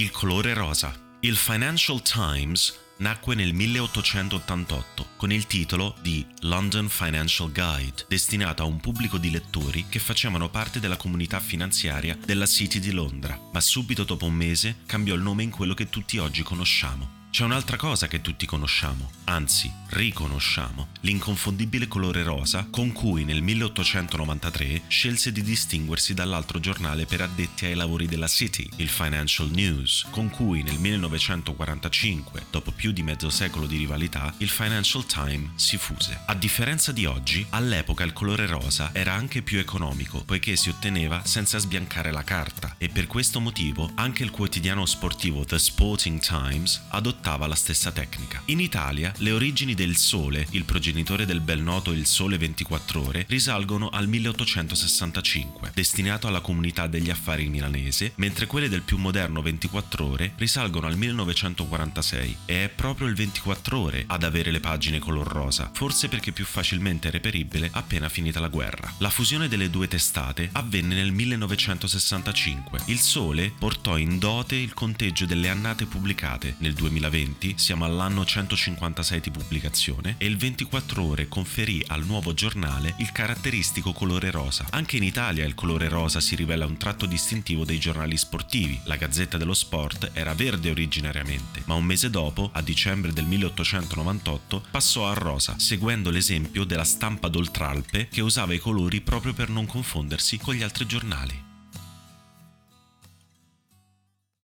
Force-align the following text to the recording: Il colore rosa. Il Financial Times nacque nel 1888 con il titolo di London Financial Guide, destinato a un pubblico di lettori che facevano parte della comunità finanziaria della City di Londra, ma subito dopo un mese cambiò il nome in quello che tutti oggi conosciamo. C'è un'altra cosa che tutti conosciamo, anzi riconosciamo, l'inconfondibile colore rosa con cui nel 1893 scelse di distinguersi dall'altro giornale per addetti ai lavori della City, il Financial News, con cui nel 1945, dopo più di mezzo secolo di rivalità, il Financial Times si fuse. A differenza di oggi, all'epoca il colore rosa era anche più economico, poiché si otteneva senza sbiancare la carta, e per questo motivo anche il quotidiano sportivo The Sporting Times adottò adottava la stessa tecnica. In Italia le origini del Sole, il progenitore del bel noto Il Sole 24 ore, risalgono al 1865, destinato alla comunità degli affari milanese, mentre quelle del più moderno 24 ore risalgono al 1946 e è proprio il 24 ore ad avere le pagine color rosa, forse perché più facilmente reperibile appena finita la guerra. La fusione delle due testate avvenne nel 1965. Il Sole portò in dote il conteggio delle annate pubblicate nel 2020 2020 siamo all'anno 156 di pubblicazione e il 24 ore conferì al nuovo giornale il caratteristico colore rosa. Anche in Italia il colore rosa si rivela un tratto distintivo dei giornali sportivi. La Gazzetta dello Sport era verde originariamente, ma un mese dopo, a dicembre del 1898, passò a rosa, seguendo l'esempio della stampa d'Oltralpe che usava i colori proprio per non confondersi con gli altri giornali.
Il 0.00 0.10
colore 0.12 0.54
rosa. 0.54 0.98
Il 1.20 1.36
Financial 1.36 2.00
Times 2.00 2.74
nacque 3.00 3.34
nel 3.34 3.52
1888 3.52 5.08
con 5.18 5.30
il 5.30 5.46
titolo 5.46 5.94
di 6.00 6.24
London 6.40 6.88
Financial 6.88 7.52
Guide, 7.52 8.06
destinato 8.08 8.62
a 8.62 8.66
un 8.66 8.80
pubblico 8.80 9.18
di 9.18 9.30
lettori 9.30 9.84
che 9.90 9.98
facevano 9.98 10.48
parte 10.48 10.80
della 10.80 10.96
comunità 10.96 11.38
finanziaria 11.38 12.16
della 12.24 12.46
City 12.46 12.78
di 12.78 12.92
Londra, 12.92 13.38
ma 13.52 13.60
subito 13.60 14.04
dopo 14.04 14.24
un 14.24 14.32
mese 14.32 14.78
cambiò 14.86 15.14
il 15.14 15.20
nome 15.20 15.42
in 15.42 15.50
quello 15.50 15.74
che 15.74 15.90
tutti 15.90 16.16
oggi 16.16 16.42
conosciamo. 16.42 17.19
C'è 17.30 17.44
un'altra 17.44 17.76
cosa 17.76 18.08
che 18.08 18.20
tutti 18.20 18.44
conosciamo, 18.44 19.08
anzi 19.26 19.72
riconosciamo, 19.90 20.88
l'inconfondibile 21.02 21.86
colore 21.86 22.24
rosa 22.24 22.66
con 22.68 22.90
cui 22.90 23.24
nel 23.24 23.40
1893 23.40 24.82
scelse 24.88 25.30
di 25.30 25.40
distinguersi 25.42 26.12
dall'altro 26.12 26.58
giornale 26.58 27.06
per 27.06 27.20
addetti 27.20 27.66
ai 27.66 27.74
lavori 27.74 28.06
della 28.06 28.26
City, 28.26 28.68
il 28.76 28.88
Financial 28.88 29.48
News, 29.48 30.06
con 30.10 30.28
cui 30.28 30.64
nel 30.64 30.78
1945, 30.78 32.46
dopo 32.50 32.72
più 32.72 32.90
di 32.90 33.04
mezzo 33.04 33.30
secolo 33.30 33.66
di 33.66 33.76
rivalità, 33.76 34.34
il 34.38 34.48
Financial 34.48 35.06
Times 35.06 35.52
si 35.54 35.76
fuse. 35.76 36.22
A 36.26 36.34
differenza 36.34 36.90
di 36.90 37.06
oggi, 37.06 37.46
all'epoca 37.50 38.02
il 38.02 38.12
colore 38.12 38.46
rosa 38.46 38.90
era 38.92 39.14
anche 39.14 39.42
più 39.42 39.60
economico, 39.60 40.24
poiché 40.24 40.56
si 40.56 40.68
otteneva 40.68 41.24
senza 41.24 41.58
sbiancare 41.58 42.10
la 42.10 42.24
carta, 42.24 42.74
e 42.76 42.88
per 42.88 43.06
questo 43.06 43.38
motivo 43.38 43.88
anche 43.94 44.24
il 44.24 44.30
quotidiano 44.30 44.84
sportivo 44.84 45.44
The 45.44 45.58
Sporting 45.60 46.18
Times 46.18 46.82
adottò 46.88 47.19
adottava 47.20 47.46
la 47.46 47.54
stessa 47.54 47.92
tecnica. 47.92 48.40
In 48.46 48.60
Italia 48.60 49.12
le 49.18 49.32
origini 49.32 49.74
del 49.74 49.96
Sole, 49.96 50.46
il 50.50 50.64
progenitore 50.64 51.26
del 51.26 51.40
bel 51.40 51.60
noto 51.60 51.92
Il 51.92 52.06
Sole 52.06 52.38
24 52.38 53.06
ore, 53.06 53.26
risalgono 53.28 53.90
al 53.90 54.08
1865, 54.08 55.72
destinato 55.74 56.26
alla 56.26 56.40
comunità 56.40 56.86
degli 56.86 57.10
affari 57.10 57.48
milanese, 57.48 58.12
mentre 58.16 58.46
quelle 58.46 58.70
del 58.70 58.82
più 58.82 58.96
moderno 58.96 59.42
24 59.42 60.04
ore 60.06 60.32
risalgono 60.36 60.86
al 60.86 60.96
1946 60.96 62.36
e 62.46 62.64
è 62.64 62.68
proprio 62.70 63.06
il 63.06 63.14
24 63.14 63.78
ore 63.78 64.04
ad 64.06 64.24
avere 64.24 64.50
le 64.50 64.60
pagine 64.60 64.98
color 64.98 65.26
rosa, 65.26 65.70
forse 65.74 66.08
perché 66.08 66.32
più 66.32 66.46
facilmente 66.46 67.10
reperibile 67.10 67.68
appena 67.72 68.08
finita 68.08 68.40
la 68.40 68.48
guerra. 68.48 68.92
La 68.98 69.10
fusione 69.10 69.48
delle 69.48 69.68
due 69.68 69.88
testate 69.88 70.48
avvenne 70.52 70.94
nel 70.94 71.12
1965. 71.12 72.80
Il 72.86 72.98
Sole 72.98 73.52
portò 73.56 73.98
in 73.98 74.18
dote 74.18 74.56
il 74.56 74.72
conteggio 74.72 75.26
delle 75.26 75.50
annate 75.50 75.84
pubblicate 75.84 76.54
nel 76.58 76.72
2020 76.72 77.09
2020 77.10 77.54
siamo 77.58 77.84
all'anno 77.84 78.24
156 78.24 79.20
di 79.20 79.30
pubblicazione 79.30 80.14
e 80.18 80.26
il 80.26 80.36
24 80.36 81.02
ore 81.02 81.28
conferì 81.28 81.82
al 81.88 82.06
nuovo 82.06 82.32
giornale 82.32 82.94
il 82.98 83.10
caratteristico 83.10 83.92
colore 83.92 84.30
rosa. 84.30 84.66
Anche 84.70 84.96
in 84.96 85.02
Italia 85.02 85.44
il 85.44 85.54
colore 85.54 85.88
rosa 85.88 86.20
si 86.20 86.36
rivela 86.36 86.66
un 86.66 86.76
tratto 86.76 87.06
distintivo 87.06 87.64
dei 87.64 87.78
giornali 87.78 88.16
sportivi. 88.16 88.80
La 88.84 88.96
Gazzetta 88.96 89.36
dello 89.36 89.54
Sport 89.54 90.12
era 90.14 90.34
verde 90.34 90.70
originariamente, 90.70 91.62
ma 91.66 91.74
un 91.74 91.84
mese 91.84 92.10
dopo, 92.10 92.50
a 92.52 92.62
dicembre 92.62 93.12
del 93.12 93.24
1898, 93.24 94.66
passò 94.70 95.08
a 95.08 95.14
rosa, 95.14 95.58
seguendo 95.58 96.10
l'esempio 96.10 96.64
della 96.64 96.84
stampa 96.84 97.28
d'Oltralpe 97.28 98.08
che 98.08 98.20
usava 98.20 98.54
i 98.54 98.58
colori 98.58 99.00
proprio 99.00 99.32
per 99.32 99.48
non 99.48 99.66
confondersi 99.66 100.38
con 100.38 100.54
gli 100.54 100.62
altri 100.62 100.86
giornali. 100.86 101.49